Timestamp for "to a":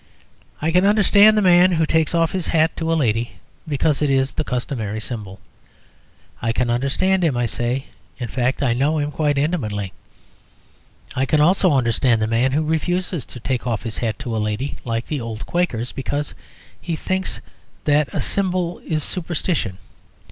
2.75-2.95, 14.17-14.41